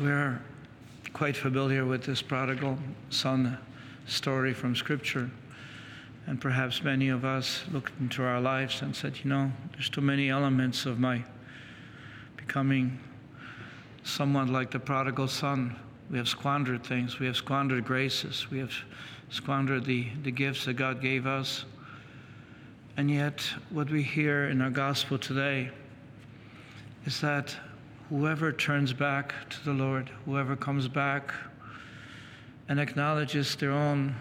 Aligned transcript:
We're 0.00 0.40
quite 1.12 1.36
familiar 1.36 1.84
with 1.84 2.02
this 2.02 2.20
prodigal 2.20 2.76
son 3.10 3.56
story 4.08 4.52
from 4.52 4.74
Scripture. 4.74 5.30
And 6.26 6.40
perhaps 6.40 6.82
many 6.82 7.10
of 7.10 7.24
us 7.24 7.62
looked 7.70 7.92
into 8.00 8.24
our 8.24 8.40
lives 8.40 8.82
and 8.82 8.96
said, 8.96 9.20
you 9.22 9.30
know, 9.30 9.52
there's 9.72 9.88
too 9.88 10.00
many 10.00 10.30
elements 10.30 10.84
of 10.84 10.98
my 10.98 11.22
becoming 12.36 12.98
someone 14.02 14.52
like 14.52 14.72
the 14.72 14.80
prodigal 14.80 15.28
son. 15.28 15.76
We 16.10 16.18
have 16.18 16.28
squandered 16.28 16.84
things, 16.84 17.20
we 17.20 17.26
have 17.26 17.36
squandered 17.36 17.84
graces, 17.84 18.50
we 18.50 18.58
have 18.58 18.74
squandered 19.30 19.84
the, 19.84 20.08
the 20.24 20.32
gifts 20.32 20.64
that 20.64 20.74
God 20.74 21.00
gave 21.00 21.24
us. 21.24 21.66
And 22.96 23.08
yet, 23.08 23.42
what 23.70 23.90
we 23.90 24.02
hear 24.02 24.48
in 24.48 24.60
our 24.60 24.70
gospel 24.70 25.18
today 25.18 25.70
is 27.06 27.20
that 27.20 27.54
whoever 28.10 28.52
turns 28.52 28.92
back 28.92 29.34
to 29.50 29.64
the 29.64 29.72
Lord, 29.72 30.10
whoever 30.24 30.56
comes 30.56 30.88
back 30.88 31.32
and 32.68 32.78
acknowledges 32.78 33.56
their 33.56 33.72
own 33.72 34.14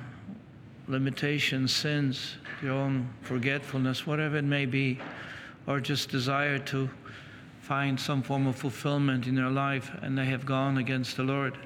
limitations, 0.88 1.74
sins, 1.74 2.36
their 2.62 2.72
own 2.72 3.10
forgetfulness, 3.22 4.06
whatever 4.06 4.38
it 4.38 4.44
may 4.44 4.66
be, 4.66 5.00
or 5.68 5.80
just 5.80 6.10
desire 6.10 6.60
to 6.60 6.90
find 7.62 8.00
some 8.00 8.22
form 8.22 8.46
of 8.48 8.56
fulfillment 8.56 9.26
in 9.28 9.36
their 9.36 9.50
life 9.50 9.92
and 10.02 10.18
they 10.18 10.26
have 10.26 10.46
gone 10.46 10.78
against 10.78 11.16
the 11.16 11.24
Lord. 11.24 11.58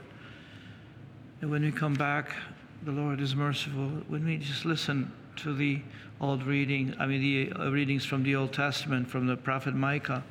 And 1.42 1.50
when 1.50 1.64
we 1.64 1.72
come 1.72 1.94
back, 1.94 2.36
the 2.84 2.92
Lord 2.92 3.20
is 3.20 3.36
merciful. 3.36 3.90
When 4.08 4.26
we 4.26 4.38
just 4.38 4.66
listen 4.66 5.12
to 5.38 5.56
the 5.56 5.82
old 6.22 6.44
reading, 6.44 6.96
I 7.00 7.06
mean, 7.06 7.22
the 7.22 7.52
uh, 7.60 7.70
readings 7.70 8.06
from 8.06 8.24
the 8.24 8.36
Old 8.36 8.54
Testament 8.54 9.08
from 9.08 9.28
the 9.28 9.36
prophet 9.36 9.76
Micah, 9.76 10.24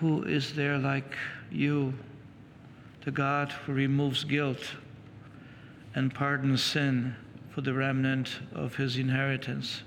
who 0.00 0.22
is 0.24 0.52
there 0.52 0.78
like 0.78 1.16
you, 1.50 1.94
the 3.04 3.10
God 3.10 3.52
who 3.52 3.72
removes 3.72 4.24
guilt 4.24 4.74
and 5.94 6.12
pardons 6.12 6.62
sin 6.62 7.14
for 7.50 7.62
the 7.62 7.72
remnant 7.72 8.38
of 8.54 8.74
his 8.74 8.98
inheritance, 8.98 9.82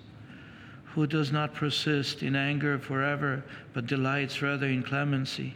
who 0.86 1.06
does 1.06 1.32
not 1.32 1.54
persist 1.54 2.24
in 2.24 2.36
anger 2.36 2.80
forever, 2.80 3.44
but 3.74 3.86
delights 3.86 4.42
rather 4.42 4.66
in 4.66 4.82
clemency. 4.82 5.56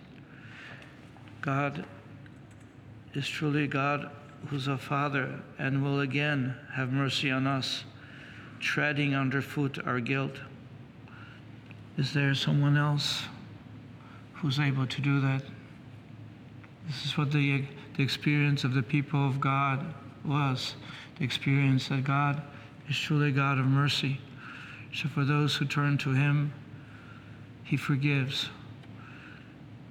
God 1.41 1.85
is 3.15 3.27
truly 3.27 3.65
God 3.67 4.11
who's 4.47 4.67
a 4.67 4.77
Father 4.77 5.39
and 5.57 5.83
will 5.83 6.01
again 6.01 6.55
have 6.73 6.91
mercy 6.91 7.31
on 7.31 7.47
us, 7.47 7.83
treading 8.59 9.15
underfoot 9.15 9.79
our 9.85 9.99
guilt. 9.99 10.35
Is 11.97 12.13
there 12.13 12.35
someone 12.35 12.77
else 12.77 13.23
who's 14.43 14.59
able 14.59 14.85
to 14.85 15.01
do 15.01 15.21
that? 15.21 15.41
This 16.85 17.05
is 17.05 17.17
what 17.17 17.31
the, 17.31 17.63
the 17.95 18.03
experience 18.03 18.65
of 18.65 18.73
the 18.73 18.83
people 18.83 19.25
of 19.25 19.39
God 19.39 19.93
was 20.25 20.75
the 21.17 21.23
experience 21.23 21.87
that 21.87 22.03
God 22.03 22.41
is 22.89 22.97
truly 22.97 23.31
God 23.31 23.57
of 23.57 23.65
mercy. 23.65 24.19
So 24.93 25.07
for 25.07 25.23
those 25.23 25.55
who 25.55 25.65
turn 25.65 25.97
to 25.99 26.11
Him, 26.11 26.53
He 27.63 27.77
forgives, 27.77 28.49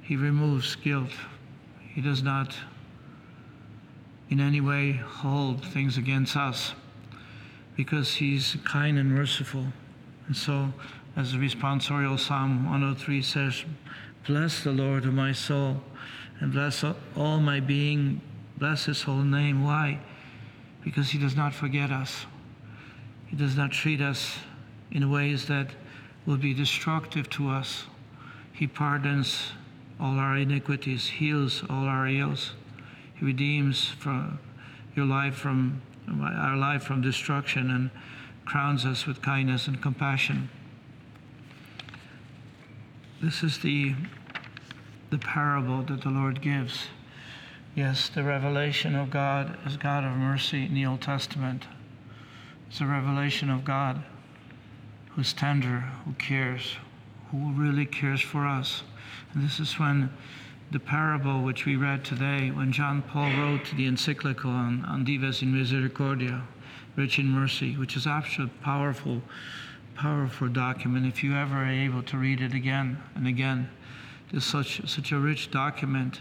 He 0.02 0.16
removes 0.16 0.76
guilt, 0.76 1.12
He 1.94 2.02
does 2.02 2.22
not 2.22 2.54
in 4.28 4.38
any 4.38 4.60
way 4.60 4.92
hold 4.92 5.64
things 5.64 5.96
against 5.96 6.36
us 6.36 6.74
because 7.74 8.14
He's 8.14 8.58
kind 8.64 8.98
and 8.98 9.10
merciful. 9.10 9.64
And 10.26 10.36
so, 10.36 10.74
as 11.16 11.32
the 11.32 11.38
responsorial 11.38 12.18
Psalm 12.18 12.64
103 12.64 13.22
says, 13.22 13.64
Bless 14.26 14.62
the 14.62 14.72
Lord, 14.72 15.06
O 15.06 15.10
my 15.10 15.32
soul, 15.32 15.82
and 16.40 16.52
bless 16.52 16.84
all 17.16 17.40
my 17.40 17.60
being. 17.60 18.20
Bless 18.58 18.84
His 18.84 19.02
whole 19.02 19.22
name. 19.22 19.64
Why? 19.64 20.00
because 20.82 21.10
He 21.10 21.18
does 21.18 21.36
not 21.36 21.54
forget 21.54 21.90
us. 21.90 22.26
He 23.26 23.36
does 23.36 23.56
not 23.56 23.72
treat 23.72 24.00
us 24.00 24.38
in 24.90 25.10
ways 25.10 25.46
that 25.46 25.68
will 26.26 26.36
be 26.36 26.52
destructive 26.52 27.30
to 27.30 27.48
us. 27.48 27.84
He 28.52 28.66
pardons 28.66 29.52
all 29.98 30.18
our 30.18 30.36
iniquities, 30.36 31.08
heals 31.08 31.62
all 31.70 31.86
our 31.86 32.06
ills. 32.06 32.52
He 33.14 33.24
redeems 33.24 33.88
from 33.88 34.38
your 34.94 35.06
life 35.06 35.34
from 35.34 35.80
our 36.20 36.56
life 36.56 36.82
from 36.82 37.00
destruction 37.00 37.70
and 37.70 37.90
crowns 38.44 38.84
us 38.84 39.06
with 39.06 39.22
kindness 39.22 39.68
and 39.68 39.80
compassion. 39.80 40.50
This 43.22 43.44
is 43.44 43.58
the 43.58 43.94
the 45.10 45.18
parable 45.18 45.82
that 45.82 46.00
the 46.00 46.10
Lord 46.10 46.42
gives. 46.42 46.86
Yes, 47.76 48.08
the 48.08 48.24
revelation 48.24 48.96
of 48.96 49.10
God 49.10 49.56
as 49.64 49.76
God 49.76 50.02
of 50.02 50.16
mercy 50.16 50.66
in 50.66 50.74
the 50.74 50.86
Old 50.86 51.02
Testament. 51.02 51.66
It's 52.68 52.80
a 52.80 52.86
revelation 52.86 53.48
of 53.48 53.64
God 53.64 54.02
who's 55.10 55.32
tender, 55.32 55.84
who 56.04 56.14
cares, 56.14 56.74
who 57.30 57.52
really 57.52 57.86
cares 57.86 58.20
for 58.20 58.44
us. 58.44 58.82
And 59.32 59.44
this 59.44 59.60
is 59.60 59.78
when 59.78 60.10
the 60.72 60.80
parable 60.80 61.42
which 61.42 61.64
we 61.64 61.76
read 61.76 62.04
today, 62.04 62.50
when 62.50 62.72
John 62.72 63.02
Paul 63.02 63.30
wrote 63.36 63.70
the 63.76 63.86
encyclical 63.86 64.50
on, 64.50 64.84
on 64.86 65.04
Dives 65.04 65.42
in 65.42 65.56
Misericordia, 65.56 66.42
Rich 66.96 67.20
in 67.20 67.28
Mercy, 67.28 67.76
which 67.76 67.96
is 67.96 68.08
absolutely 68.08 68.56
powerful, 68.62 69.22
powerful 69.94 70.48
document. 70.48 71.06
If 71.06 71.22
you 71.22 71.34
ever 71.34 71.56
are 71.56 71.68
able 71.68 72.02
to 72.04 72.16
read 72.16 72.40
it 72.40 72.54
again 72.54 73.02
and 73.14 73.26
again, 73.26 73.68
it's 74.32 74.46
such, 74.46 74.88
such 74.88 75.12
a 75.12 75.18
rich 75.18 75.50
document 75.50 76.20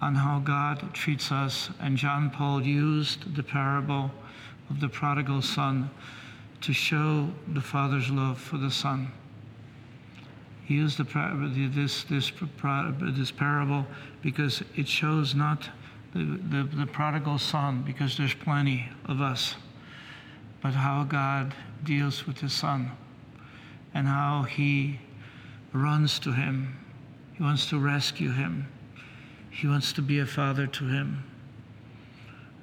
on 0.00 0.14
how 0.14 0.38
God 0.40 0.92
treats 0.94 1.30
us. 1.30 1.70
And 1.80 1.96
John 1.96 2.30
Paul 2.30 2.62
used 2.62 3.34
the 3.34 3.42
parable 3.42 4.10
of 4.70 4.80
the 4.80 4.88
prodigal 4.88 5.42
son 5.42 5.90
to 6.60 6.72
show 6.72 7.28
the 7.48 7.60
father's 7.60 8.10
love 8.10 8.40
for 8.40 8.58
the 8.58 8.70
son. 8.70 9.10
He 10.64 10.74
used 10.74 10.98
the, 10.98 11.04
this, 11.74 12.04
this, 12.04 12.32
this 13.00 13.30
parable 13.30 13.86
because 14.22 14.62
it 14.76 14.86
shows 14.88 15.34
not 15.34 15.68
the, 16.14 16.38
the, 16.50 16.76
the 16.76 16.86
prodigal 16.86 17.38
son, 17.38 17.82
because 17.82 18.16
there's 18.16 18.34
plenty 18.34 18.88
of 19.06 19.20
us, 19.20 19.56
but 20.62 20.74
how 20.74 21.04
God 21.04 21.54
deals 21.84 22.26
with 22.26 22.38
his 22.38 22.52
son 22.52 22.92
and 23.94 24.06
how 24.06 24.44
he 24.44 25.00
runs 25.72 26.18
to 26.20 26.32
him. 26.32 26.78
He 27.34 27.42
wants 27.42 27.66
to 27.70 27.78
rescue 27.78 28.30
him. 28.30 28.68
He 29.50 29.66
wants 29.66 29.92
to 29.94 30.02
be 30.02 30.20
a 30.20 30.26
father 30.26 30.66
to 30.66 30.86
him. 30.86 31.24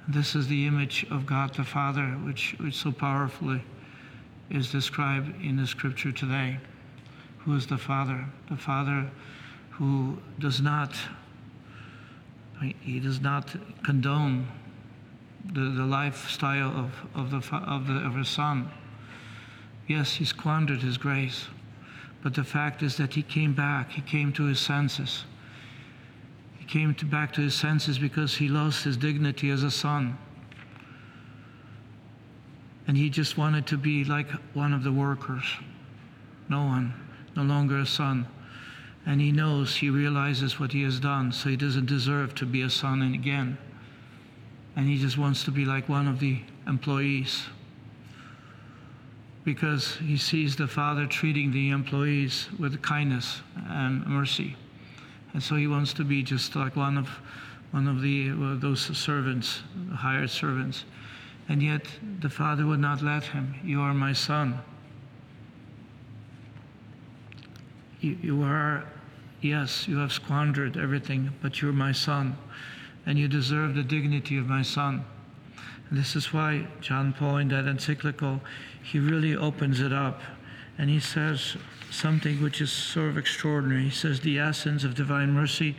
This 0.08 0.34
is 0.34 0.48
the 0.48 0.66
image 0.66 1.06
of 1.10 1.26
God 1.26 1.54
the 1.54 1.62
Father, 1.62 2.06
which, 2.24 2.56
which 2.58 2.74
so 2.74 2.90
powerfully 2.90 3.62
is 4.48 4.72
described 4.72 5.40
in 5.40 5.56
the 5.56 5.66
scripture 5.66 6.10
today. 6.10 6.58
Who 7.40 7.54
is 7.54 7.66
the 7.66 7.78
Father? 7.78 8.24
The 8.48 8.56
Father 8.56 9.08
who 9.70 10.18
does 10.38 10.60
not 10.60 10.94
he 12.82 13.00
does 13.00 13.22
not 13.22 13.54
condone 13.82 14.46
the, 15.46 15.60
the 15.60 15.84
lifestyle 15.84 16.70
of, 16.70 16.92
of, 17.14 17.30
the, 17.30 17.56
of, 17.56 17.86
the, 17.86 17.94
of 17.94 18.14
his 18.14 18.28
son. 18.28 18.70
Yes, 19.86 20.14
he 20.14 20.24
squandered 20.24 20.82
his 20.82 20.98
grace, 20.98 21.48
but 22.22 22.34
the 22.34 22.44
fact 22.44 22.82
is 22.82 22.96
that 22.98 23.14
he 23.14 23.22
came 23.22 23.54
back, 23.54 23.90
he 23.90 24.02
came 24.02 24.32
to 24.34 24.44
his 24.44 24.60
senses 24.60 25.24
He 26.58 26.64
came 26.64 26.94
to 26.94 27.04
back 27.04 27.32
to 27.34 27.40
his 27.40 27.54
senses 27.54 27.98
because 27.98 28.36
he 28.36 28.48
lost 28.48 28.84
his 28.84 28.96
dignity 28.96 29.50
as 29.50 29.62
a 29.62 29.70
son. 29.70 30.16
And 32.86 32.96
he 32.96 33.08
just 33.08 33.38
wanted 33.38 33.66
to 33.68 33.76
be 33.76 34.04
like 34.04 34.30
one 34.54 34.72
of 34.72 34.82
the 34.82 34.92
workers. 34.92 35.44
No 36.48 36.64
one, 36.64 36.94
no 37.36 37.42
longer 37.42 37.78
a 37.78 37.86
son. 37.86 38.26
And 39.06 39.20
he 39.20 39.32
knows, 39.32 39.76
he 39.76 39.90
realizes 39.90 40.60
what 40.60 40.72
he 40.72 40.82
has 40.82 41.00
done, 41.00 41.32
so 41.32 41.48
he 41.48 41.56
doesn't 41.56 41.86
deserve 41.86 42.34
to 42.36 42.46
be 42.46 42.62
a 42.62 42.70
son 42.70 43.00
again. 43.02 43.56
And 44.76 44.88
he 44.88 44.98
just 44.98 45.18
wants 45.18 45.44
to 45.44 45.50
be 45.50 45.64
like 45.64 45.88
one 45.88 46.06
of 46.06 46.20
the 46.20 46.40
employees 46.66 47.44
because 49.44 49.96
he 49.96 50.16
sees 50.16 50.56
the 50.56 50.66
father 50.68 51.06
treating 51.06 51.50
the 51.50 51.70
employees 51.70 52.48
with 52.58 52.80
kindness 52.82 53.40
and 53.68 54.06
mercy. 54.06 54.56
And 55.32 55.42
so 55.42 55.56
he 55.56 55.66
wants 55.66 55.92
to 55.94 56.04
be 56.04 56.22
just 56.22 56.56
like 56.56 56.76
one 56.76 56.98
of, 56.98 57.08
one 57.70 57.88
of 57.88 58.02
the, 58.02 58.30
uh, 58.30 58.56
those 58.60 58.96
servants, 58.96 59.62
hired 59.94 60.30
servants. 60.30 60.84
And 61.48 61.62
yet 61.62 61.86
the 62.20 62.28
father 62.28 62.66
would 62.66 62.80
not 62.80 63.02
let 63.02 63.24
him. 63.24 63.54
You 63.64 63.80
are 63.80 63.94
my 63.94 64.12
son. 64.12 64.60
You, 68.00 68.16
you 68.22 68.42
are, 68.42 68.84
yes, 69.40 69.88
you 69.88 69.98
have 69.98 70.12
squandered 70.12 70.76
everything, 70.76 71.32
but 71.42 71.60
you're 71.60 71.72
my 71.72 71.92
son. 71.92 72.36
And 73.06 73.18
you 73.18 73.28
deserve 73.28 73.74
the 73.74 73.82
dignity 73.82 74.36
of 74.36 74.46
my 74.46 74.62
son. 74.62 75.04
And 75.88 75.98
this 75.98 76.14
is 76.14 76.32
why 76.32 76.66
John 76.80 77.12
Paul, 77.12 77.38
in 77.38 77.48
that 77.48 77.66
encyclical, 77.66 78.40
he 78.82 78.98
really 78.98 79.34
opens 79.34 79.80
it 79.80 79.92
up. 79.92 80.20
And 80.78 80.88
he 80.88 81.00
says, 81.00 81.56
something 81.90 82.42
which 82.42 82.60
is 82.60 82.72
sort 82.72 83.08
of 83.08 83.18
extraordinary. 83.18 83.84
He 83.84 83.90
says, 83.90 84.20
The 84.20 84.38
essence 84.38 84.84
of 84.84 84.94
divine 84.94 85.32
mercy 85.32 85.76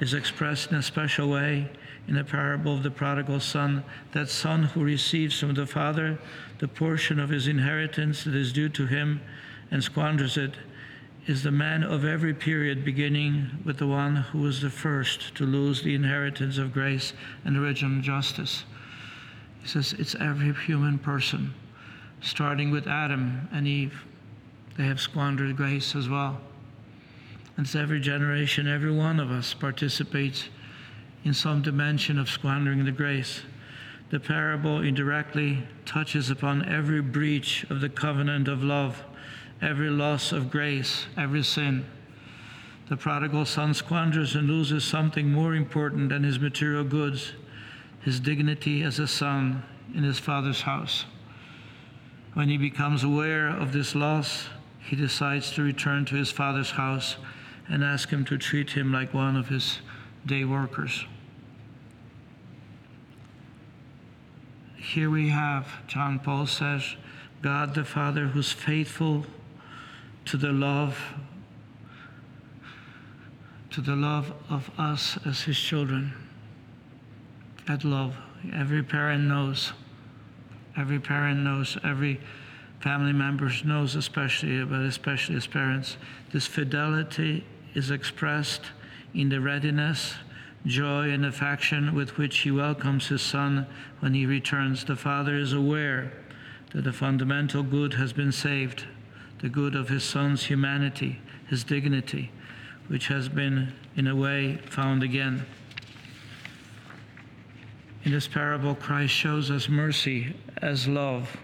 is 0.00 0.14
expressed 0.14 0.70
in 0.70 0.76
a 0.76 0.82
special 0.82 1.28
way 1.28 1.70
in 2.08 2.14
the 2.14 2.24
parable 2.24 2.74
of 2.74 2.82
the 2.82 2.90
prodigal 2.90 3.40
son, 3.40 3.84
that 4.12 4.28
son 4.28 4.64
who 4.64 4.82
receives 4.82 5.38
from 5.38 5.54
the 5.54 5.66
father 5.66 6.18
the 6.58 6.68
portion 6.68 7.18
of 7.18 7.30
his 7.30 7.46
inheritance 7.46 8.24
that 8.24 8.34
is 8.34 8.52
due 8.52 8.68
to 8.68 8.86
him 8.86 9.20
and 9.70 9.82
squanders 9.82 10.36
it, 10.36 10.54
is 11.26 11.42
the 11.42 11.50
man 11.50 11.82
of 11.82 12.04
every 12.04 12.34
period, 12.34 12.84
beginning 12.84 13.50
with 13.64 13.78
the 13.78 13.86
one 13.86 14.16
who 14.16 14.40
was 14.40 14.60
the 14.60 14.70
first 14.70 15.34
to 15.34 15.46
lose 15.46 15.82
the 15.82 15.94
inheritance 15.94 16.58
of 16.58 16.72
grace 16.72 17.14
and 17.44 17.56
original 17.56 18.02
justice. 18.02 18.64
He 19.62 19.68
says 19.68 19.94
it's 19.98 20.14
every 20.16 20.52
human 20.52 20.98
person, 20.98 21.54
starting 22.20 22.70
with 22.70 22.86
Adam 22.86 23.48
and 23.52 23.66
Eve. 23.66 24.04
They 24.76 24.84
have 24.84 25.00
squandered 25.00 25.56
grace 25.56 25.94
as 25.94 26.08
well. 26.08 26.40
And 27.56 27.64
it's 27.64 27.74
every 27.74 28.00
generation, 28.00 28.68
every 28.68 28.92
one 28.92 29.18
of 29.18 29.30
us 29.30 29.54
participates 29.54 30.48
in 31.24 31.32
some 31.32 31.62
dimension 31.62 32.18
of 32.18 32.28
squandering 32.28 32.84
the 32.84 32.92
grace. 32.92 33.40
The 34.10 34.20
parable 34.20 34.82
indirectly 34.82 35.62
touches 35.86 36.28
upon 36.28 36.68
every 36.68 37.00
breach 37.00 37.64
of 37.70 37.80
the 37.80 37.88
covenant 37.88 38.48
of 38.48 38.62
love, 38.62 39.02
every 39.64 39.90
loss 39.90 40.32
of 40.32 40.50
grace, 40.50 41.06
every 41.16 41.42
sin. 41.42 41.86
The 42.88 42.96
prodigal 42.96 43.46
son 43.46 43.72
squanders 43.74 44.34
and 44.34 44.46
loses 44.46 44.84
something 44.84 45.32
more 45.32 45.54
important 45.54 46.10
than 46.10 46.22
his 46.22 46.38
material 46.38 46.84
goods 46.84 47.32
his 48.04 48.20
dignity 48.20 48.82
as 48.82 48.98
a 48.98 49.08
son 49.08 49.62
in 49.94 50.04
his 50.04 50.18
father's 50.18 50.60
house. 50.60 51.06
When 52.34 52.50
he 52.50 52.58
becomes 52.58 53.02
aware 53.02 53.48
of 53.48 53.72
this 53.72 53.94
loss, 53.94 54.48
he 54.78 54.94
decides 54.94 55.52
to 55.52 55.62
return 55.62 56.04
to 56.06 56.14
his 56.14 56.30
father's 56.30 56.72
house 56.72 57.16
and 57.66 57.82
ask 57.82 58.10
him 58.10 58.24
to 58.26 58.36
treat 58.36 58.70
him 58.70 58.92
like 58.92 59.14
one 59.14 59.36
of 59.36 59.48
his 59.48 59.78
day 60.26 60.44
workers. 60.44 61.06
Here 64.76 65.08
we 65.08 65.30
have, 65.30 65.66
John 65.86 66.18
Paul 66.18 66.46
says, 66.46 66.96
God 67.40 67.74
the 67.74 67.84
Father 67.84 68.26
who's 68.26 68.52
faithful 68.52 69.24
to 70.26 70.36
the 70.36 70.52
love 70.52 70.98
to 73.70 73.80
the 73.80 73.96
love 73.96 74.32
of 74.50 74.70
us 74.78 75.18
as 75.26 75.42
his 75.42 75.58
children. 75.58 76.12
That 77.66 77.82
love 77.82 78.14
every 78.52 78.84
parent 78.84 79.24
knows. 79.24 79.72
Every 80.76 81.00
parent 81.00 81.40
knows, 81.40 81.76
every 81.82 82.20
family 82.78 83.12
member 83.12 83.50
knows 83.64 83.96
especially, 83.96 84.64
but 84.64 84.82
especially 84.82 85.34
as 85.36 85.48
parents, 85.48 85.96
this 86.32 86.46
fidelity 86.46 87.44
is 87.74 87.90
expressed 87.90 88.62
in 89.12 89.28
the 89.28 89.40
readiness 89.40 90.14
joy 90.66 91.10
and 91.10 91.26
affection 91.26 91.94
with 91.94 92.16
which 92.16 92.38
he 92.38 92.50
welcomes 92.50 93.08
his 93.08 93.22
son 93.22 93.66
when 94.00 94.14
he 94.14 94.24
returns. 94.24 94.84
The 94.84 94.96
father 94.96 95.36
is 95.36 95.52
aware 95.52 96.12
that 96.72 96.84
the 96.84 96.92
fundamental 96.92 97.62
good 97.62 97.94
has 97.94 98.12
been 98.12 98.32
saved, 98.32 98.86
the 99.44 99.50
good 99.50 99.74
of 99.74 99.90
his 99.90 100.02
son's 100.02 100.42
humanity, 100.42 101.20
his 101.50 101.64
dignity, 101.64 102.30
which 102.88 103.08
has 103.08 103.28
been, 103.28 103.70
in 103.94 104.06
a 104.06 104.16
way, 104.16 104.56
found 104.70 105.02
again. 105.02 105.44
In 108.04 108.12
this 108.12 108.26
parable, 108.26 108.74
Christ 108.74 109.12
shows 109.12 109.50
us 109.50 109.68
mercy 109.68 110.34
as 110.62 110.88
love 110.88 111.36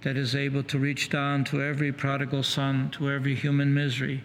that 0.00 0.16
is 0.16 0.34
able 0.34 0.62
to 0.62 0.78
reach 0.78 1.10
down 1.10 1.44
to 1.44 1.62
every 1.62 1.92
prodigal 1.92 2.42
son, 2.42 2.88
to 2.92 3.10
every 3.10 3.34
human 3.34 3.74
misery 3.74 4.24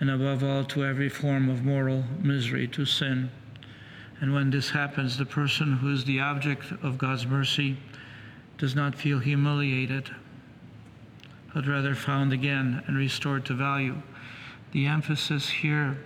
and 0.00 0.08
above 0.08 0.42
all 0.42 0.64
to 0.64 0.86
every 0.86 1.10
form 1.10 1.50
of 1.50 1.66
moral 1.66 2.02
misery, 2.22 2.66
to 2.68 2.86
sin. 2.86 3.30
And 4.22 4.32
when 4.32 4.48
this 4.48 4.70
happens, 4.70 5.18
the 5.18 5.26
person 5.26 5.74
who 5.74 5.92
is 5.92 6.06
the 6.06 6.20
object 6.20 6.72
of 6.82 6.96
God's 6.96 7.26
mercy 7.26 7.76
does 8.56 8.74
not 8.74 8.94
feel 8.94 9.18
humiliated, 9.18 10.08
but 11.54 11.66
rather 11.66 11.94
found 11.94 12.32
again 12.32 12.82
and 12.86 12.96
restored 12.96 13.44
to 13.46 13.54
value. 13.54 13.94
The 14.72 14.86
emphasis 14.86 15.48
here 15.48 15.98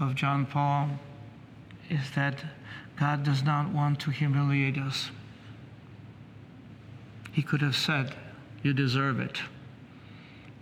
of 0.00 0.14
John 0.14 0.46
Paul 0.46 0.90
is 1.88 2.10
that 2.14 2.44
God 2.98 3.22
does 3.22 3.42
not 3.42 3.72
want 3.72 4.00
to 4.00 4.10
humiliate 4.10 4.78
us. 4.78 5.10
He 7.32 7.42
could 7.42 7.62
have 7.62 7.76
said, 7.76 8.14
You 8.62 8.72
deserve 8.72 9.20
it. 9.20 9.40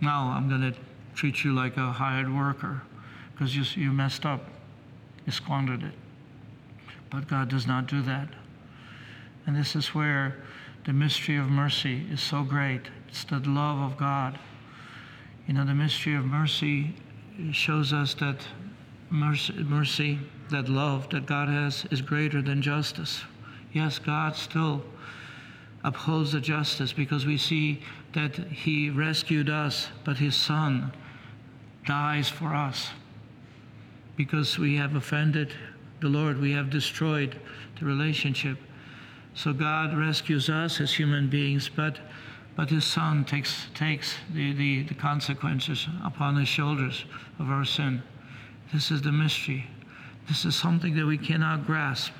Now 0.01 0.29
I'm 0.29 0.47
going 0.47 0.61
to 0.61 0.79
treat 1.13 1.43
you 1.43 1.53
like 1.53 1.75
a 1.77 1.91
hired 1.91 2.33
worker 2.33 2.81
because 3.33 3.55
you, 3.55 3.63
you 3.81 3.91
messed 3.91 4.25
up, 4.25 4.45
you 5.25 5.31
squandered 5.31 5.83
it. 5.83 5.93
But 7.09 7.27
God 7.27 7.49
does 7.49 7.67
not 7.67 7.87
do 7.87 8.01
that. 8.03 8.29
And 9.45 9.55
this 9.55 9.75
is 9.75 9.95
where 9.95 10.37
the 10.85 10.93
mystery 10.93 11.37
of 11.37 11.47
mercy 11.47 12.05
is 12.11 12.21
so 12.21 12.43
great. 12.43 12.81
It's 13.07 13.23
the 13.23 13.39
love 13.39 13.79
of 13.79 13.97
God. 13.97 14.39
You 15.47 15.53
know, 15.53 15.65
the 15.65 15.73
mystery 15.73 16.15
of 16.15 16.25
mercy 16.25 16.95
shows 17.51 17.93
us 17.93 18.13
that 18.15 18.37
mercy, 19.09 19.53
mercy, 19.53 20.19
that 20.49 20.69
love 20.69 21.09
that 21.09 21.25
God 21.25 21.49
has, 21.49 21.85
is 21.91 22.01
greater 22.01 22.41
than 22.41 22.61
justice. 22.61 23.21
Yes, 23.73 23.99
God 23.99 24.35
still 24.35 24.83
upholds 25.83 26.31
the 26.31 26.41
justice 26.41 26.93
because 26.93 27.25
we 27.25 27.37
see 27.37 27.81
that 28.13 28.35
He 28.35 28.89
rescued 28.89 29.49
us, 29.49 29.87
but 30.03 30.17
His 30.17 30.35
Son 30.35 30.91
dies 31.85 32.29
for 32.29 32.53
us 32.53 32.89
because 34.15 34.59
we 34.59 34.75
have 34.75 34.95
offended 34.95 35.53
the 36.01 36.07
Lord, 36.09 36.39
we 36.39 36.51
have 36.51 36.69
destroyed 36.69 37.39
the 37.79 37.85
relationship. 37.85 38.57
So 39.33 39.53
God 39.53 39.97
rescues 39.97 40.49
us 40.49 40.81
as 40.81 40.93
human 40.93 41.29
beings, 41.29 41.69
but 41.69 41.99
but 42.55 42.69
his 42.69 42.83
son 42.83 43.23
takes 43.23 43.67
takes 43.73 44.15
the, 44.33 44.51
the, 44.53 44.83
the 44.83 44.93
consequences 44.93 45.87
upon 46.03 46.35
his 46.35 46.47
shoulders 46.47 47.05
of 47.39 47.49
our 47.49 47.63
sin. 47.63 48.03
This 48.73 48.91
is 48.91 49.01
the 49.01 49.11
mystery. 49.11 49.65
This 50.27 50.45
is 50.45 50.55
something 50.55 50.95
that 50.95 51.05
we 51.05 51.17
cannot 51.17 51.65
grasp. 51.65 52.11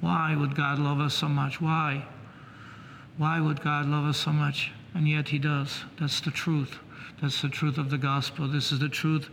Why 0.00 0.36
would 0.36 0.54
God 0.54 0.78
love 0.78 1.00
us 1.00 1.14
so 1.14 1.28
much? 1.28 1.60
Why? 1.60 2.06
Why 3.16 3.40
would 3.40 3.62
God 3.62 3.86
love 3.86 4.04
us 4.04 4.18
so 4.18 4.32
much? 4.32 4.72
And 4.94 5.08
yet 5.08 5.28
he 5.28 5.38
does. 5.38 5.84
That's 5.98 6.20
the 6.20 6.30
truth. 6.30 6.78
That's 7.20 7.42
the 7.42 7.48
truth 7.48 7.78
of 7.78 7.90
the 7.90 7.98
gospel. 7.98 8.46
This 8.48 8.70
is 8.70 8.78
the 8.78 8.88
truth 8.88 9.28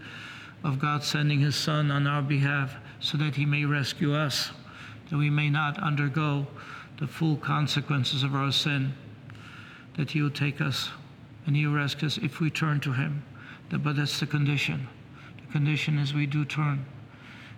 of 0.63 0.79
God 0.79 1.03
sending 1.03 1.39
his 1.39 1.55
Son 1.55 1.91
on 1.91 2.07
our 2.07 2.21
behalf 2.21 2.75
so 2.99 3.17
that 3.17 3.35
he 3.35 3.45
may 3.45 3.65
rescue 3.65 4.15
us, 4.15 4.51
that 5.09 5.17
we 5.17 5.29
may 5.29 5.49
not 5.49 5.77
undergo 5.79 6.47
the 7.01 7.07
full 7.07 7.35
consequences 7.35 8.21
of 8.21 8.35
our 8.35 8.51
sin, 8.51 8.93
that 9.97 10.11
he 10.11 10.21
will 10.21 10.29
take 10.29 10.61
us 10.61 10.91
and 11.47 11.55
he 11.55 11.65
will 11.65 11.73
rescue 11.73 12.05
us 12.05 12.19
if 12.19 12.39
we 12.39 12.49
turn 12.51 12.79
to 12.79 12.93
him. 12.93 13.23
But 13.71 13.95
that's 13.95 14.19
the 14.19 14.27
condition. 14.27 14.87
The 15.43 15.51
condition 15.51 15.97
is 15.97 16.13
we 16.13 16.27
do 16.27 16.45
turn. 16.45 16.85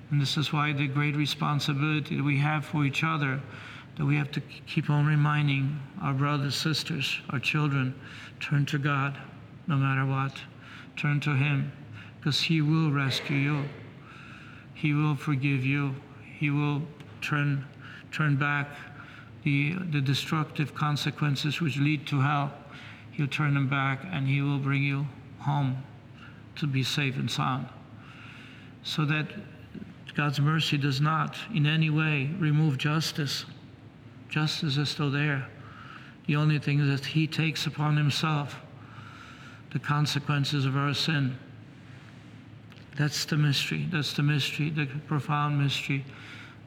And 0.10 0.22
this 0.22 0.38
is 0.38 0.54
why 0.54 0.72
the 0.72 0.88
great 0.88 1.18
responsibility 1.18 2.16
that 2.16 2.24
we 2.24 2.38
have 2.38 2.64
for 2.64 2.86
each 2.86 3.04
other, 3.04 3.42
that 3.98 4.06
we 4.06 4.16
have 4.16 4.32
to 4.32 4.42
keep 4.66 4.90
on 4.90 5.06
reminding 5.06 5.78
our 6.02 6.14
brothers, 6.14 6.56
sisters, 6.56 7.20
our 7.32 7.40
children, 7.40 7.94
turn 8.40 8.66
to 8.68 8.78
God 8.78 9.18
no 9.68 9.76
matter 9.76 10.06
what. 10.06 10.42
Turn 10.96 11.20
to 11.20 11.36
Him 11.36 11.70
because 12.18 12.40
He 12.40 12.62
will 12.62 12.92
rescue 12.92 13.36
you. 13.36 13.66
He 14.74 14.94
will 14.94 15.18
forgive 15.18 15.66
you. 15.66 15.96
He 16.38 16.50
will 16.50 16.84
turn, 17.22 17.66
turn 18.12 18.38
back 18.38 18.70
the, 19.44 19.76
the 19.92 20.02
destructive 20.02 20.74
consequences 20.74 21.60
which 21.60 21.78
lead 21.78 22.08
to 22.08 22.22
hell. 22.22 22.52
He'll 23.12 23.28
turn 23.28 23.54
them 23.54 23.68
back 23.68 24.04
and 24.12 24.28
He 24.28 24.42
will 24.42 24.60
bring 24.60 24.84
you 24.84 25.08
home 25.40 25.84
to 26.56 26.68
be 26.68 26.84
safe 26.84 27.16
and 27.16 27.30
sound. 27.30 27.68
So 28.84 29.06
that 29.06 29.28
God's 30.16 30.40
mercy 30.40 30.78
does 30.78 31.02
not 31.02 31.38
in 31.54 31.66
any 31.66 31.90
way 31.90 32.30
remove 32.38 32.78
justice. 32.78 33.46
Justice 34.30 34.78
is 34.78 34.90
still 34.90 35.12
there. 35.12 35.48
The 36.28 36.36
only 36.36 36.60
thing 36.60 36.80
is 36.80 36.88
that 37.00 37.08
He 37.08 37.28
takes 37.28 37.66
upon 37.66 37.98
Himself 37.98 38.62
the 39.72 39.80
consequences 39.80 40.66
of 40.66 40.78
our 40.78 40.94
sin. 40.94 41.38
That's 42.96 43.26
the 43.26 43.38
mystery. 43.38 43.88
That's 43.92 44.14
the 44.14 44.24
mystery, 44.24 44.70
the 44.70 44.86
profound 45.08 45.60
mystery 45.62 46.06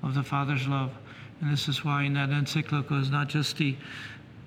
of 0.02 0.14
the 0.14 0.24
Father's 0.24 0.66
love. 0.66 0.90
And 1.40 1.52
this 1.52 1.68
is 1.68 1.84
why 1.84 2.04
in 2.04 2.14
that 2.14 2.30
encyclical 2.30 3.00
is 3.00 3.10
not 3.10 3.28
just 3.28 3.56
the 3.56 3.76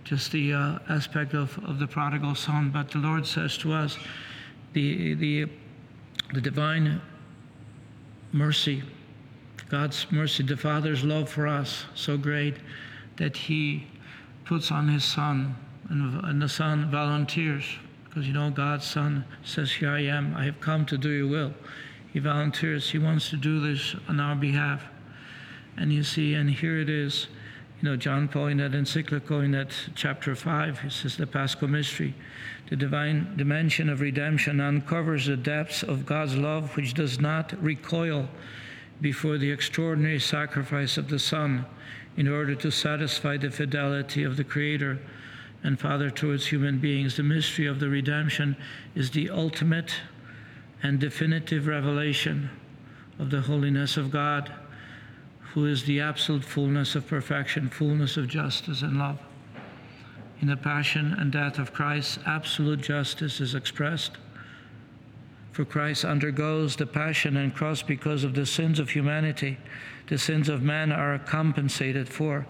just 0.05 0.31
the 0.31 0.53
uh, 0.53 0.79
aspect 0.89 1.36
of, 1.36 1.55
of 1.65 1.77
the 1.77 1.86
prodigal 1.86 2.34
son, 2.34 2.72
but 2.72 2.89
the 2.89 2.98
Lord 2.98 3.27
says 3.27 3.58
to 3.60 3.74
us 3.74 3.96
the, 4.74 5.13
the, 5.13 5.46
the 6.34 6.41
divine 6.41 7.00
mercy, 8.31 8.81
God's 9.69 10.08
mercy, 10.10 10.41
the 10.41 10.58
Father's 10.58 11.03
love 11.03 11.29
for 11.29 11.46
us, 11.46 11.86
so 11.93 12.17
great 12.17 12.55
that 13.17 13.38
He 13.38 13.86
puts 14.46 14.72
on 14.72 14.88
His 14.88 15.03
Son, 15.03 15.55
and, 15.89 16.25
and 16.25 16.41
the 16.41 16.50
Son 16.50 16.89
volunteers 16.89 17.65
because 18.10 18.27
you 18.27 18.34
know, 18.34 18.50
God's 18.50 18.86
Son 18.86 19.24
says, 19.43 19.72
Here 19.72 19.91
I 19.91 20.01
am, 20.01 20.36
I 20.36 20.46
have 20.46 20.60
come 20.60 20.86
to 20.88 20.98
do 20.98 21.10
your 21.10 21.27
will. 21.27 21.53
He 22.12 22.19
volunteers. 22.19 22.89
He 22.89 22.98
wants 22.98 23.29
to 23.29 23.38
do 23.38 23.60
this 23.60 23.96
on 24.08 24.19
our 24.19 24.36
behalf. 24.36 24.84
And 25.79 25.93
you 25.93 26.03
see, 26.03 26.33
and 26.33 26.50
here 26.50 26.79
it 26.79 26.89
is. 26.89 27.27
You 27.81 27.89
know, 27.89 27.95
John 27.95 28.27
Paul 28.27 28.48
in 28.48 28.57
that 28.57 28.75
encyclical 28.75 29.39
in 29.39 29.51
that 29.51 29.74
chapter 29.95 30.36
5, 30.36 30.81
he 30.81 30.89
says 30.89 31.15
the 31.15 31.25
Paschal 31.25 31.69
mystery, 31.69 32.13
the 32.69 32.75
divine 32.75 33.38
dimension 33.38 33.88
of 33.88 34.01
redemption 34.01 34.59
uncovers 34.59 35.27
the 35.27 35.38
depths 35.38 35.81
of 35.81 36.05
God's 36.05 36.36
love, 36.36 36.75
which 36.75 36.93
does 36.93 37.21
not 37.21 37.53
recoil 37.63 38.27
before 39.00 39.38
the 39.38 39.50
extraordinary 39.50 40.19
sacrifice 40.19 40.98
of 40.98 41.07
the 41.07 41.19
Son 41.19 41.65
in 42.17 42.27
order 42.27 42.53
to 42.55 42.69
satisfy 42.69 43.38
the 43.38 43.50
fidelity 43.50 44.24
of 44.24 44.36
the 44.36 44.43
Creator 44.43 45.00
and 45.63 45.79
Father 45.79 46.09
towards 46.09 46.48
human 46.48 46.79
beings. 46.79 47.15
The 47.15 47.24
mystery 47.24 47.65
of 47.65 47.79
the 47.79 47.88
redemption 47.88 48.57
is 48.93 49.12
the 49.12 49.29
ultimate 49.29 49.93
and 50.83 51.00
definitive 51.00 51.67
revelation 51.67 52.50
of 53.19 53.29
the 53.29 53.41
holiness 53.41 53.95
of 53.95 54.12
God, 54.12 54.51
who 55.59 55.65
is 55.65 55.83
the 55.83 55.99
absolute 55.99 56.45
fullness 56.45 56.95
of 56.95 57.05
perfection, 57.05 57.69
fullness 57.69 58.15
of 58.15 58.29
justice 58.29 58.81
and 58.81 58.97
love. 58.97 59.19
In 60.39 60.47
the 60.47 60.55
passion 60.55 61.13
and 61.19 61.33
death 61.33 61.59
of 61.59 61.73
Christ, 61.73 62.19
absolute 62.25 62.79
justice 62.79 63.41
is 63.41 63.55
expressed. 63.55 64.13
For 65.51 65.65
Christ 65.65 66.05
undergoes 66.05 66.77
the 66.77 66.85
passion 66.85 67.35
and 67.35 67.53
cross 67.53 67.81
because 67.81 68.23
of 68.23 68.35
the 68.35 68.45
sins 68.45 68.79
of 68.79 68.91
humanity. 68.91 69.57
The 70.07 70.17
sins 70.17 70.47
of 70.47 70.61
man 70.61 70.93
are 70.93 71.19
compensated 71.19 72.07
for 72.07 72.47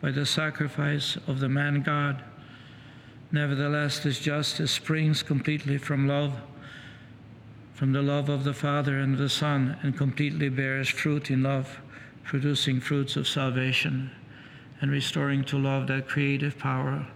by 0.00 0.12
the 0.12 0.24
sacrifice 0.24 1.18
of 1.26 1.40
the 1.40 1.48
man 1.48 1.82
God. 1.82 2.22
Nevertheless, 3.32 3.98
this 3.98 4.20
justice 4.20 4.70
springs 4.70 5.24
completely 5.24 5.76
from 5.76 6.06
love, 6.06 6.34
from 7.74 7.92
the 7.92 8.02
love 8.02 8.28
of 8.28 8.44
the 8.44 8.54
Father 8.54 9.00
and 9.00 9.18
the 9.18 9.28
Son, 9.28 9.76
and 9.82 9.98
completely 9.98 10.48
bears 10.48 10.88
fruit 10.88 11.32
in 11.32 11.42
love, 11.42 11.80
producing 12.24 12.80
fruits 12.80 13.16
of 13.16 13.28
salvation 13.28 14.10
and 14.80 14.90
restoring 14.90 15.44
to 15.44 15.58
love 15.58 15.86
that 15.86 16.08
creative 16.08 16.58
power, 16.58 17.06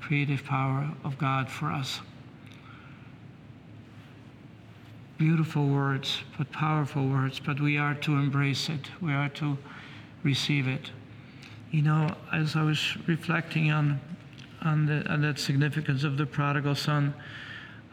creative 0.00 0.44
power 0.44 0.90
of 1.04 1.18
God 1.18 1.50
for 1.50 1.66
us. 1.66 2.00
Beautiful 5.18 5.68
words, 5.68 6.22
but 6.38 6.50
powerful 6.50 7.06
words, 7.06 7.38
but 7.38 7.60
we 7.60 7.76
are 7.76 7.94
to 7.94 8.12
embrace 8.14 8.68
it. 8.68 8.90
We 9.00 9.12
are 9.12 9.28
to 9.30 9.58
receive 10.22 10.66
it. 10.66 10.90
You 11.70 11.82
know, 11.82 12.14
as 12.32 12.56
I 12.56 12.62
was 12.62 12.96
reflecting 13.06 13.70
on 13.70 14.00
on, 14.64 14.86
the, 14.86 15.04
on 15.10 15.22
that 15.22 15.38
significance 15.38 16.04
of 16.04 16.16
the 16.16 16.26
prodigal 16.26 16.74
son, 16.74 17.14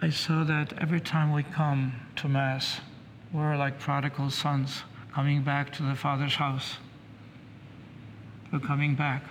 I 0.01 0.09
saw 0.09 0.43
that 0.43 0.73
every 0.79 1.01
time 1.01 1.33
we 1.33 1.43
come 1.43 1.93
to 2.17 2.27
Mass, 2.27 2.79
we're 3.33 3.57
like 3.57 3.79
prodigal 3.79 4.29
sons 4.29 4.83
coming 5.13 5.43
back 5.43 5.71
to 5.73 5.83
the 5.83 5.95
Father's 5.95 6.35
house. 6.35 6.77
We're 8.51 8.59
coming 8.59 8.95
back. 8.95 9.23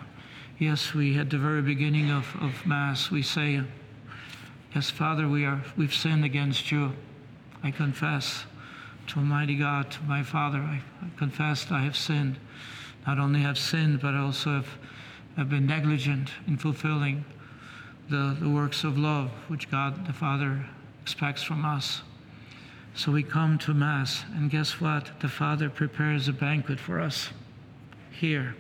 Yes, 0.59 0.95
we 0.95 1.19
at 1.19 1.31
the 1.31 1.39
very 1.39 1.63
beginning 1.63 2.11
of, 2.11 2.35
of 2.41 2.67
Mass, 2.67 3.11
we 3.11 3.23
say, 3.23 3.63
Yes, 4.75 4.91
Father, 4.91 5.29
we 5.29 5.45
are, 5.45 5.63
we've 5.77 5.95
sinned 5.95 6.25
against 6.25 6.71
you. 6.71 6.93
I 7.63 7.71
confess 7.71 8.45
to 9.09 9.19
Almighty 9.19 9.57
God, 9.57 9.91
to 9.93 10.03
my 10.03 10.23
Father, 10.23 10.59
I, 10.59 10.83
I 11.03 11.09
confess 11.17 11.71
I 11.71 11.81
have 11.81 11.97
sinned. 11.97 12.39
Not 13.07 13.19
only 13.19 13.41
have 13.41 13.59
sinned, 13.59 14.01
but 14.01 14.15
also 14.15 14.57
have 14.57 14.79
have 15.39 15.49
been 15.49 15.67
negligent 15.67 16.33
in 16.49 16.57
fulfilling 16.57 17.25
the, 18.11 18.37
the 18.41 18.49
works 18.49 18.83
of 18.83 18.99
love 18.99 19.31
which 19.47 19.71
God 19.71 20.05
the 20.05 20.13
Father 20.13 20.67
expects 21.01 21.45
from 21.45 21.65
us. 21.65 22.03
So 22.99 23.13
we 23.13 23.23
come 23.23 23.59
to 23.59 23.73
Mass, 23.73 24.25
and 24.35 24.51
guess 24.51 24.81
what? 24.81 25.21
The 25.21 25.29
Father 25.29 25.71
prepares 25.71 26.27
a 26.27 26.33
banquet 26.33 26.81
for 26.81 26.99
us 26.99 27.29
here, 28.11 28.57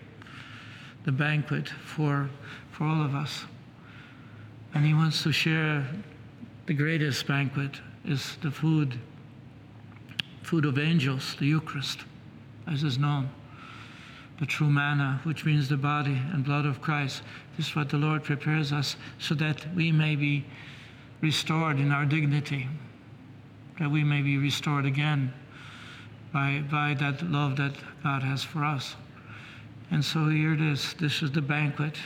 the 1.04 1.11
banquet 1.11 1.68
for, 1.68 2.30
for 2.71 2.85
all 2.85 3.04
of 3.04 3.16
us. 3.16 3.47
And 4.75 4.87
He 4.87 4.95
wants 4.95 5.25
to 5.25 5.33
share 5.33 5.85
the 6.66 6.73
greatest 6.73 7.26
banquet 7.26 7.80
is 8.04 8.37
the 8.40 8.52
food, 8.52 9.00
food 10.45 10.64
of 10.64 10.78
angels, 10.78 11.35
the 11.40 11.47
Eucharist, 11.47 12.04
as 12.68 12.85
is 12.85 12.97
known 12.97 13.30
the 14.38 14.47
true 14.47 14.71
manna, 14.71 15.21
which 15.25 15.45
means 15.45 15.68
the 15.68 15.76
body 15.76 16.16
and 16.33 16.45
blood 16.45 16.64
of 16.64 16.80
Christ. 16.80 17.23
This 17.57 17.71
is 17.71 17.75
what 17.75 17.88
the 17.88 17.97
Lord 17.97 18.23
prepares 18.23 18.71
us 18.71 18.95
so 19.18 19.35
that 19.35 19.66
we 19.75 19.90
may 19.90 20.14
be 20.14 20.47
restored 21.21 21.80
in 21.80 21.90
our 21.90 22.04
dignity, 22.07 22.68
that 23.78 23.90
we 23.90 24.04
may 24.04 24.23
be 24.23 24.38
restored 24.38 24.85
again 24.85 25.32
by, 26.32 26.62
by 26.70 26.94
that 26.94 27.23
love 27.23 27.56
that 27.56 27.73
God 28.02 28.23
has 28.23 28.44
for 28.44 28.64
us. 28.64 28.97
And 29.90 30.04
so 30.04 30.28
here 30.28 30.52
it 30.52 30.61
is. 30.61 30.94
This 30.94 31.23
is 31.23 31.32
the 31.32 31.40
banquet 31.40 31.97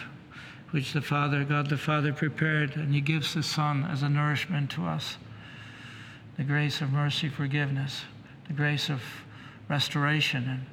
which 0.71 0.93
the 0.93 1.03
Father, 1.03 1.45
God 1.45 1.69
the 1.69 1.77
Father, 1.77 2.13
prepared, 2.13 2.77
and 2.77 2.95
He 2.95 3.01
gives 3.01 3.35
the 3.35 3.43
Son 3.43 3.85
as 3.85 4.03
a 4.03 4.09
nourishment 4.09 4.71
to 4.73 4.87
us. 4.87 5.17
The 6.37 6.45
grace 6.45 6.81
of 6.81 6.93
mercy, 6.93 7.29
forgiveness, 7.29 8.03
the 8.47 8.55
grace 8.55 8.89
of 8.89 9.03
restoration 9.69 10.49
and 10.49 10.67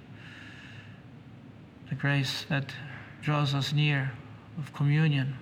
the 1.90 1.96
grace 1.96 2.46
that 2.50 2.74
draws 3.22 3.54
us 3.54 3.74
near 3.74 4.12
of 4.58 4.74
communion, 4.74 5.36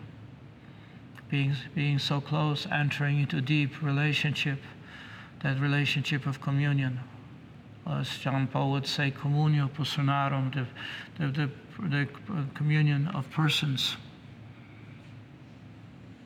being, 1.29 1.55
being 1.75 1.99
so 1.99 2.21
close, 2.21 2.65
entering 2.71 3.19
into 3.19 3.41
deep 3.41 3.81
relationship, 3.83 4.59
that 5.41 5.59
relationship 5.59 6.25
of 6.25 6.41
communion. 6.41 6.99
As 7.85 8.09
John 8.17 8.47
Paul 8.47 8.71
would 8.71 8.87
say, 8.87 9.11
communio 9.11 9.69
personarum, 9.69 10.53
the, 10.53 10.67
the, 11.17 11.31
the, 11.31 11.49
the 11.89 12.07
communion 12.53 13.07
of 13.09 13.29
persons. 13.31 13.95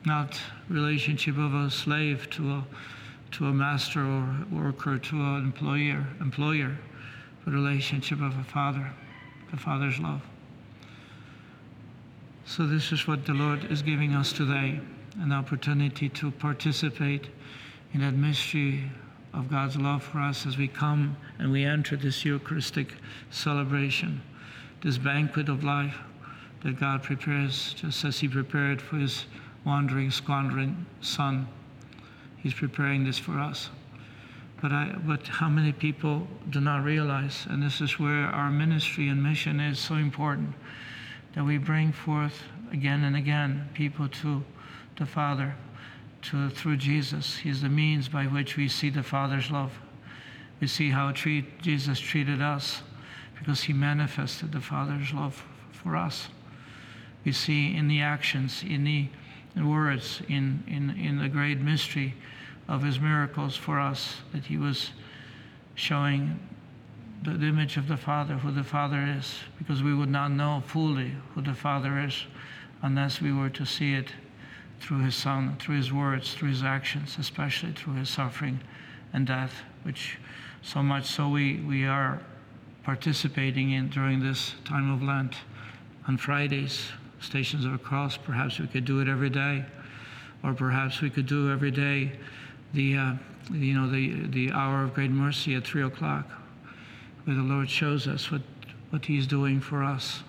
Not 0.04 0.40
relationship 0.68 1.38
of 1.38 1.54
a 1.54 1.70
slave 1.70 2.28
to 2.30 2.50
a, 2.50 2.66
to 3.32 3.46
a 3.46 3.52
master 3.52 4.00
or 4.00 4.46
worker, 4.50 4.98
to 4.98 5.16
an 5.16 5.44
employer, 5.44 6.04
employer, 6.20 6.76
but 7.44 7.52
relationship 7.52 8.20
of 8.20 8.36
a 8.36 8.44
father 8.44 8.92
the 9.52 9.58
Father's 9.58 9.98
love. 10.00 10.22
So, 12.44 12.66
this 12.66 12.90
is 12.90 13.06
what 13.06 13.24
the 13.24 13.34
Lord 13.34 13.70
is 13.70 13.82
giving 13.82 14.14
us 14.14 14.32
today 14.32 14.80
an 15.20 15.30
opportunity 15.30 16.08
to 16.08 16.30
participate 16.30 17.28
in 17.92 18.00
that 18.00 18.14
mystery 18.14 18.90
of 19.34 19.50
God's 19.50 19.76
love 19.76 20.02
for 20.02 20.18
us 20.18 20.46
as 20.46 20.56
we 20.56 20.68
come 20.68 21.16
and 21.38 21.50
we 21.50 21.64
enter 21.64 21.96
this 21.96 22.24
Eucharistic 22.24 22.94
celebration, 23.30 24.22
this 24.82 24.98
banquet 24.98 25.48
of 25.48 25.64
life 25.64 25.96
that 26.62 26.78
God 26.78 27.02
prepares, 27.02 27.74
just 27.74 28.04
as 28.04 28.20
He 28.20 28.28
prepared 28.28 28.80
for 28.80 28.96
His 28.96 29.26
wandering, 29.64 30.10
squandering 30.10 30.86
Son. 31.00 31.48
He's 32.36 32.54
preparing 32.54 33.04
this 33.04 33.18
for 33.18 33.38
us. 33.38 33.70
But, 34.60 34.72
I, 34.72 34.94
but 35.04 35.26
how 35.26 35.48
many 35.48 35.72
people 35.72 36.26
do 36.50 36.60
not 36.60 36.84
realize, 36.84 37.46
and 37.50 37.62
this 37.62 37.80
is 37.80 37.98
where 37.98 38.26
our 38.26 38.50
ministry 38.50 39.08
and 39.08 39.22
mission 39.22 39.58
is 39.58 39.78
so 39.78 39.94
important, 39.94 40.54
that 41.34 41.44
we 41.44 41.58
bring 41.58 41.92
forth 41.92 42.42
again 42.70 43.04
and 43.04 43.16
again 43.16 43.68
people 43.74 44.08
to 44.08 44.44
the 44.98 45.06
Father 45.06 45.54
to, 46.22 46.50
through 46.50 46.76
Jesus. 46.76 47.36
He's 47.36 47.62
the 47.62 47.68
means 47.68 48.08
by 48.08 48.24
which 48.24 48.56
we 48.56 48.68
see 48.68 48.90
the 48.90 49.02
Father's 49.02 49.50
love. 49.50 49.72
We 50.60 50.66
see 50.66 50.90
how 50.90 51.10
treat, 51.12 51.60
Jesus 51.60 51.98
treated 51.98 52.40
us 52.40 52.82
because 53.38 53.62
he 53.62 53.72
manifested 53.72 54.52
the 54.52 54.60
Father's 54.60 55.12
love 55.12 55.44
for 55.72 55.96
us. 55.96 56.28
We 57.24 57.32
see 57.32 57.74
in 57.76 57.88
the 57.88 58.00
actions, 58.00 58.62
in 58.62 58.84
the 58.84 59.08
words, 59.62 60.22
in, 60.28 60.62
in, 60.68 60.90
in 60.90 61.18
the 61.18 61.28
great 61.28 61.60
mystery 61.60 62.14
of 62.68 62.82
his 62.82 63.00
miracles 63.00 63.56
for 63.56 63.80
us, 63.80 64.16
that 64.32 64.44
he 64.44 64.56
was 64.56 64.90
showing 65.74 66.38
the, 67.24 67.32
the, 67.32 67.46
image 67.46 67.76
of 67.76 67.88
the 67.88 67.96
Father, 67.96 68.34
who 68.34 68.50
the 68.50 68.64
Father 68.64 69.14
is, 69.18 69.34
because 69.58 69.82
we 69.82 69.94
would 69.94 70.08
not 70.08 70.30
know 70.30 70.62
fully 70.66 71.12
who 71.34 71.42
the 71.42 71.54
Father 71.54 71.98
is 71.98 72.26
unless 72.82 73.20
we 73.20 73.32
were 73.32 73.50
to 73.50 73.64
see 73.64 73.94
it 73.94 74.12
through 74.82 74.98
his 74.98 75.14
Son, 75.14 75.56
through 75.60 75.76
his 75.76 75.92
words, 75.92 76.34
through 76.34 76.48
his 76.48 76.64
actions, 76.64 77.16
especially 77.18 77.72
through 77.72 77.94
his 77.94 78.08
suffering 78.08 78.60
and 79.12 79.26
death, 79.26 79.62
which 79.84 80.18
so 80.60 80.82
much 80.82 81.06
so 81.06 81.28
we, 81.28 81.60
we 81.60 81.86
are 81.86 82.20
participating 82.82 83.70
in 83.70 83.88
during 83.90 84.20
this 84.20 84.54
time 84.64 84.90
of 84.92 85.02
Lent 85.02 85.36
on 86.08 86.16
Fridays, 86.16 86.88
Stations 87.20 87.64
of 87.64 87.72
the 87.72 87.78
Cross. 87.78 88.16
Perhaps 88.18 88.58
we 88.58 88.66
could 88.66 88.84
do 88.84 89.00
it 89.00 89.08
every 89.08 89.30
day, 89.30 89.64
or 90.42 90.52
perhaps 90.52 91.00
we 91.00 91.10
could 91.10 91.26
do 91.26 91.50
every 91.50 91.70
day 91.70 92.12
the, 92.74 92.96
uh, 92.96 93.12
you 93.52 93.74
know, 93.74 93.88
the, 93.88 94.26
the 94.28 94.50
hour 94.50 94.82
of 94.82 94.94
great 94.94 95.10
mercy 95.10 95.54
at 95.54 95.64
3 95.64 95.84
o'clock, 95.84 96.26
where 97.24 97.36
the 97.36 97.42
Lord 97.42 97.70
shows 97.70 98.08
us 98.08 98.32
what, 98.32 98.42
what 98.90 99.04
He's 99.04 99.28
doing 99.28 99.60
for 99.60 99.84
us. 99.84 100.22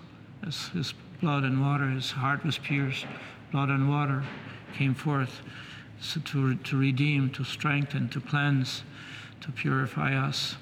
As 0.46 0.68
His 0.68 0.94
blood 1.20 1.42
and 1.42 1.60
water, 1.60 1.88
His 1.88 2.12
heart 2.12 2.44
was 2.44 2.58
pierced, 2.58 3.06
blood 3.54 3.68
and 3.68 3.88
water 3.88 4.24
came 4.76 4.92
forth 4.96 5.40
to, 6.24 6.56
to 6.56 6.76
redeem, 6.76 7.30
to 7.30 7.44
strengthen, 7.44 8.08
to 8.08 8.20
cleanse, 8.20 8.82
to 9.40 9.52
purify 9.52 10.12
us, 10.12 10.56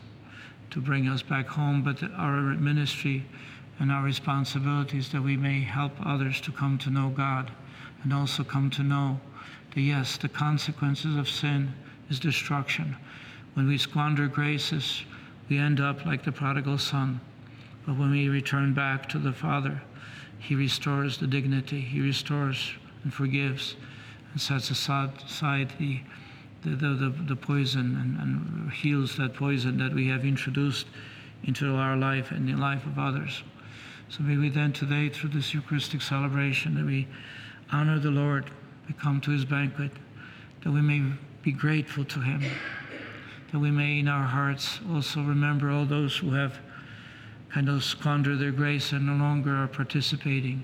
to 0.68 0.78
bring 0.78 1.08
us 1.08 1.22
back 1.22 1.46
home, 1.46 1.82
but 1.82 2.02
our 2.18 2.42
ministry 2.42 3.24
and 3.80 3.90
our 3.90 4.04
responsibilities 4.04 5.10
that 5.10 5.22
we 5.22 5.38
may 5.38 5.62
help 5.62 5.92
others 6.04 6.38
to 6.38 6.52
come 6.52 6.76
to 6.76 6.90
know 6.90 7.08
God 7.08 7.50
and 8.02 8.12
also 8.12 8.44
come 8.44 8.68
to 8.72 8.82
know 8.82 9.18
that 9.74 9.80
yes, 9.80 10.18
the 10.18 10.28
consequences 10.28 11.16
of 11.16 11.30
sin 11.30 11.72
is 12.10 12.20
destruction. 12.20 12.94
When 13.54 13.66
we 13.66 13.78
squander 13.78 14.28
graces, 14.28 15.02
we 15.48 15.56
end 15.56 15.80
up 15.80 16.04
like 16.04 16.26
the 16.26 16.32
prodigal 16.32 16.76
son. 16.76 17.22
But 17.86 17.96
when 17.96 18.10
we 18.10 18.28
return 18.28 18.74
back 18.74 19.08
to 19.08 19.18
the 19.18 19.32
Father, 19.32 19.80
He 20.38 20.54
restores 20.54 21.16
the 21.16 21.26
dignity, 21.26 21.80
He 21.80 22.02
restores 22.02 22.74
and 23.02 23.12
forgives 23.12 23.76
and 24.32 24.40
sets 24.40 24.70
aside 24.70 25.72
the, 25.78 26.00
the, 26.64 26.70
the, 26.76 27.14
the 27.26 27.36
poison 27.36 27.96
and, 27.96 28.18
and 28.18 28.72
heals 28.72 29.16
that 29.16 29.34
poison 29.34 29.78
that 29.78 29.92
we 29.92 30.08
have 30.08 30.24
introduced 30.24 30.86
into 31.44 31.74
our 31.74 31.96
life 31.96 32.30
and 32.30 32.48
the 32.48 32.54
life 32.54 32.86
of 32.86 32.98
others. 32.98 33.42
So 34.08 34.22
may 34.22 34.36
we 34.36 34.48
then 34.48 34.72
today, 34.72 35.08
through 35.08 35.30
this 35.30 35.54
Eucharistic 35.54 36.02
celebration, 36.02 36.74
that 36.74 36.84
we 36.84 37.08
honor 37.72 37.98
the 37.98 38.10
Lord, 38.10 38.50
we 38.86 38.94
come 38.94 39.20
to 39.22 39.30
his 39.30 39.44
banquet, 39.44 39.90
that 40.62 40.70
we 40.70 40.80
may 40.80 41.02
be 41.42 41.52
grateful 41.52 42.04
to 42.04 42.20
him, 42.20 42.44
that 43.50 43.58
we 43.58 43.70
may 43.70 43.98
in 43.98 44.08
our 44.08 44.26
hearts 44.26 44.80
also 44.90 45.20
remember 45.22 45.70
all 45.70 45.84
those 45.84 46.16
who 46.16 46.32
have 46.32 46.58
kind 47.50 47.68
of 47.68 47.82
squandered 47.82 48.38
their 48.38 48.52
grace 48.52 48.92
and 48.92 49.06
no 49.06 49.14
longer 49.14 49.54
are 49.54 49.68
participating 49.68 50.62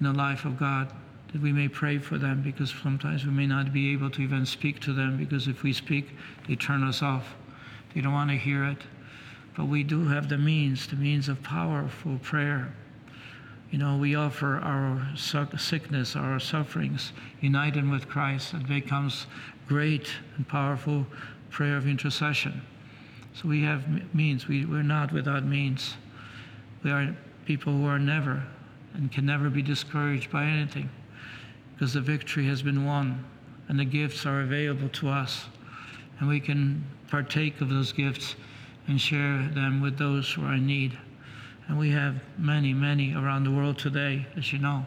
in 0.00 0.06
the 0.06 0.12
life 0.12 0.44
of 0.44 0.58
God 0.58 0.92
that 1.32 1.42
we 1.42 1.52
may 1.52 1.68
pray 1.68 1.98
for 1.98 2.16
them 2.16 2.42
because 2.42 2.74
sometimes 2.82 3.24
we 3.24 3.30
may 3.30 3.46
not 3.46 3.72
be 3.72 3.92
able 3.92 4.10
to 4.10 4.22
even 4.22 4.46
speak 4.46 4.80
to 4.80 4.92
them 4.92 5.16
because 5.18 5.46
if 5.46 5.62
we 5.62 5.72
speak, 5.72 6.10
they 6.46 6.56
turn 6.56 6.82
us 6.82 7.02
off. 7.02 7.34
They 7.94 8.00
don't 8.00 8.12
want 8.12 8.30
to 8.30 8.36
hear 8.36 8.64
it. 8.64 8.78
But 9.56 9.66
we 9.66 9.82
do 9.82 10.06
have 10.08 10.28
the 10.28 10.38
means, 10.38 10.86
the 10.86 10.96
means 10.96 11.28
of 11.28 11.42
powerful 11.42 12.18
prayer. 12.22 12.72
You 13.70 13.78
know, 13.78 13.98
we 13.98 14.14
offer 14.14 14.56
our 14.56 15.06
sickness, 15.16 16.16
our 16.16 16.40
sufferings, 16.40 17.12
united 17.40 17.88
with 17.90 18.08
Christ, 18.08 18.54
and 18.54 18.66
becomes 18.66 19.26
great 19.66 20.08
and 20.36 20.48
powerful 20.48 21.06
prayer 21.50 21.76
of 21.76 21.86
intercession. 21.86 22.62
So 23.34 23.48
we 23.48 23.62
have 23.64 24.14
means. 24.14 24.48
We, 24.48 24.64
we're 24.64 24.82
not 24.82 25.12
without 25.12 25.44
means. 25.44 25.96
We 26.82 26.90
are 26.90 27.14
people 27.44 27.74
who 27.74 27.86
are 27.86 27.98
never 27.98 28.42
and 28.94 29.12
can 29.12 29.26
never 29.26 29.50
be 29.50 29.60
discouraged 29.60 30.30
by 30.30 30.44
anything 30.44 30.88
because 31.78 31.92
the 31.92 32.00
victory 32.00 32.44
has 32.44 32.60
been 32.60 32.84
won 32.84 33.24
and 33.68 33.78
the 33.78 33.84
gifts 33.84 34.26
are 34.26 34.40
available 34.40 34.88
to 34.88 35.08
us. 35.08 35.44
And 36.18 36.28
we 36.28 36.40
can 36.40 36.84
partake 37.06 37.60
of 37.60 37.68
those 37.68 37.92
gifts 37.92 38.34
and 38.88 39.00
share 39.00 39.48
them 39.54 39.80
with 39.80 39.96
those 39.96 40.32
who 40.32 40.44
are 40.44 40.54
in 40.54 40.66
need. 40.66 40.98
And 41.68 41.78
we 41.78 41.90
have 41.90 42.16
many, 42.36 42.74
many 42.74 43.14
around 43.14 43.44
the 43.44 43.52
world 43.52 43.78
today, 43.78 44.26
as 44.36 44.52
you 44.52 44.58
know. 44.58 44.84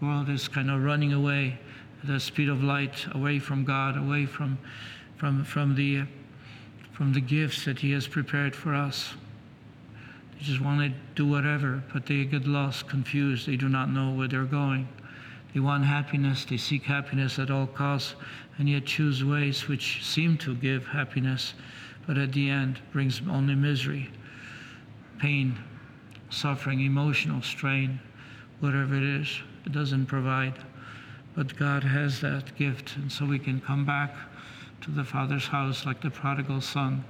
The 0.00 0.06
world 0.06 0.28
is 0.28 0.48
kind 0.48 0.68
of 0.68 0.82
running 0.82 1.12
away 1.12 1.60
at 2.02 2.08
the 2.08 2.18
speed 2.18 2.48
of 2.48 2.64
light, 2.64 3.06
away 3.12 3.38
from 3.38 3.64
God, 3.64 3.96
away 3.96 4.26
from, 4.26 4.58
from, 5.18 5.44
from, 5.44 5.76
the, 5.76 6.06
from 6.92 7.12
the 7.12 7.20
gifts 7.20 7.64
that 7.66 7.78
He 7.78 7.92
has 7.92 8.08
prepared 8.08 8.56
for 8.56 8.74
us. 8.74 9.14
They 10.32 10.44
just 10.44 10.60
want 10.60 10.80
to 10.80 10.98
do 11.14 11.28
whatever, 11.28 11.84
but 11.92 12.06
they 12.06 12.24
get 12.24 12.48
lost, 12.48 12.88
confused. 12.88 13.46
They 13.46 13.56
do 13.56 13.68
not 13.68 13.90
know 13.90 14.12
where 14.12 14.26
they're 14.26 14.44
going. 14.44 14.88
They 15.56 15.60
want 15.60 15.86
happiness, 15.86 16.44
they 16.44 16.58
seek 16.58 16.82
happiness 16.82 17.38
at 17.38 17.50
all 17.50 17.66
costs, 17.66 18.14
and 18.58 18.68
yet 18.68 18.84
choose 18.84 19.24
ways 19.24 19.68
which 19.68 20.04
seem 20.04 20.36
to 20.36 20.54
give 20.54 20.86
happiness, 20.86 21.54
but 22.06 22.18
at 22.18 22.34
the 22.34 22.50
end 22.50 22.78
brings 22.92 23.22
only 23.26 23.54
misery, 23.54 24.10
pain, 25.18 25.56
suffering, 26.28 26.80
emotional 26.80 27.40
strain, 27.40 27.98
whatever 28.60 28.96
it 28.96 29.02
is. 29.02 29.40
It 29.64 29.72
doesn't 29.72 30.04
provide. 30.04 30.52
But 31.34 31.56
God 31.56 31.82
has 31.84 32.20
that 32.20 32.54
gift, 32.56 32.94
and 32.96 33.10
so 33.10 33.24
we 33.24 33.38
can 33.38 33.62
come 33.62 33.86
back 33.86 34.14
to 34.82 34.90
the 34.90 35.04
Father's 35.04 35.46
house 35.46 35.86
like 35.86 36.02
the 36.02 36.10
prodigal 36.10 36.60
son. 36.60 37.02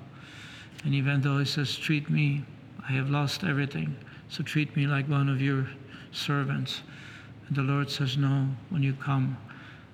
And 0.85 0.95
even 0.95 1.21
though 1.21 1.39
He 1.39 1.47
says, 1.47 1.77
Treat 1.77 2.09
me, 2.09 2.45
I 2.89 2.93
have 2.93 3.11
lost 3.11 3.43
everything, 3.43 3.97
so 4.29 4.45
treat 4.45 4.77
me 4.77 4.87
like 4.87 5.09
one 5.09 5.29
of 5.29 5.43
your 5.43 5.67
servants. 6.13 6.83
And 7.49 7.57
the 7.57 7.63
Lord 7.63 7.91
says, 7.91 8.17
No, 8.17 8.49
when 8.71 8.83
you 8.83 8.95
come, 8.95 9.37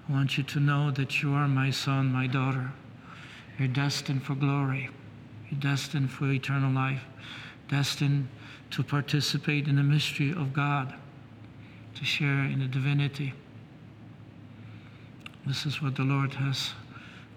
I 0.09 0.13
want 0.13 0.37
you 0.37 0.45
to 0.45 0.61
know 0.61 0.91
that 0.93 1.23
you 1.23 1.33
are 1.33 1.49
my 1.49 1.71
son, 1.71 2.13
my 2.13 2.27
daughter. 2.27 2.73
You're 3.59 3.69
destined 3.69 4.23
for 4.23 4.35
glory. 4.35 4.89
You're 5.51 5.61
destined 5.61 6.11
for 6.11 6.31
eternal 6.31 6.73
life, 6.73 7.03
destined 7.69 8.29
to 8.71 8.83
participate 8.83 9.69
in 9.69 9.77
the 9.77 9.83
mystery 9.83 10.31
of 10.31 10.53
God, 10.53 10.95
to 11.95 12.05
share 12.05 12.45
in 12.45 12.61
the 12.61 12.67
divinity. 12.67 13.35
This 15.47 15.67
is 15.67 15.83
what 15.83 15.97
the 15.97 16.05
Lord 16.05 16.35
has 16.35 16.73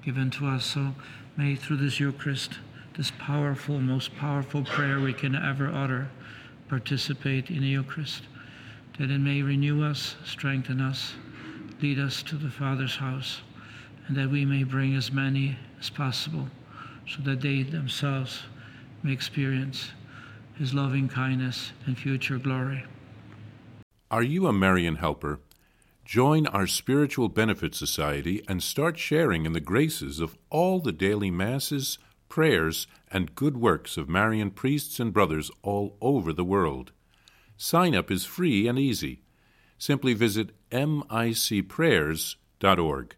given 0.03 0.29
to 0.31 0.47
us. 0.47 0.65
So 0.65 0.95
may 1.35 1.55
through 1.55 1.77
this 1.77 1.99
Eucharist, 1.99 2.53
this 2.95 3.11
powerful, 3.19 3.79
most 3.81 4.15
powerful 4.15 4.63
prayer 4.63 4.99
we 4.99 5.13
can 5.13 5.35
ever 5.35 5.67
utter, 5.67 6.09
participate 6.69 7.49
in 7.49 7.61
the 7.61 7.67
Eucharist 7.67 8.23
that 8.99 9.11
it 9.11 9.19
may 9.19 9.41
renew 9.41 9.83
us, 9.83 10.15
strengthen 10.23 10.79
us, 10.79 11.13
lead 11.81 11.99
us 11.99 12.23
to 12.23 12.35
the 12.35 12.49
Father's 12.49 12.95
house, 12.95 13.41
and 14.07 14.15
that 14.15 14.29
we 14.29 14.45
may 14.45 14.63
bring 14.63 14.95
as 14.95 15.11
many 15.11 15.57
as 15.79 15.89
possible, 15.89 16.47
so 17.07 17.21
that 17.23 17.41
they 17.41 17.63
themselves 17.63 18.43
may 19.03 19.11
experience 19.11 19.91
His 20.57 20.73
loving 20.73 21.09
kindness 21.09 21.71
and 21.85 21.97
future 21.97 22.37
glory. 22.37 22.85
Are 24.09 24.23
you 24.23 24.47
a 24.47 24.53
Marian 24.53 24.95
helper? 24.95 25.39
Join 26.05 26.45
our 26.47 26.67
Spiritual 26.67 27.29
Benefit 27.29 27.73
Society 27.73 28.43
and 28.47 28.61
start 28.61 28.97
sharing 28.97 29.45
in 29.45 29.53
the 29.53 29.59
graces 29.59 30.19
of 30.19 30.37
all 30.51 30.79
the 30.79 30.91
daily 30.91 31.31
masses, 31.31 31.97
prayers, 32.29 32.85
and 33.11 33.33
good 33.33 33.57
works 33.57 33.97
of 33.97 34.07
Marian 34.07 34.51
priests 34.51 34.99
and 34.99 35.11
brothers 35.11 35.49
all 35.63 35.97
over 36.01 36.31
the 36.31 36.45
world. 36.45 36.91
Sign 37.57 37.95
up 37.95 38.11
is 38.11 38.25
free 38.25 38.67
and 38.67 38.77
easy. 38.77 39.21
Simply 39.77 40.13
visit 40.13 40.51
micprayers.org. 40.71 43.15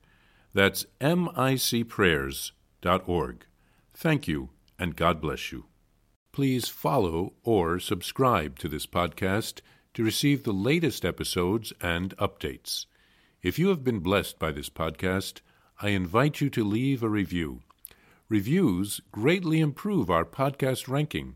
That's 0.53 0.85
micprayers.org. 1.01 3.45
Thank 3.93 4.27
you, 4.27 4.49
and 4.77 4.95
God 4.95 5.21
bless 5.21 5.51
you. 5.51 5.65
Please 6.31 6.67
follow 6.67 7.33
or 7.43 7.79
subscribe 7.79 8.59
to 8.59 8.67
this 8.67 8.85
podcast 8.85 9.61
to 9.95 10.03
receive 10.03 10.43
the 10.43 10.51
latest 10.51 11.03
episodes 11.03 11.73
and 11.81 12.15
updates. 12.17 12.85
If 13.41 13.57
you 13.57 13.69
have 13.69 13.83
been 13.83 13.99
blessed 13.99 14.37
by 14.37 14.51
this 14.51 14.69
podcast, 14.69 15.41
I 15.81 15.89
invite 15.89 16.41
you 16.41 16.51
to 16.51 16.63
leave 16.63 17.01
a 17.01 17.09
review. 17.09 17.61
Reviews 18.29 19.01
greatly 19.11 19.59
improve 19.59 20.09
our 20.09 20.25
podcast 20.25 20.87
ranking 20.87 21.35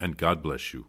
and 0.00 0.16
God 0.16 0.42
bless 0.42 0.72
you. 0.72 0.86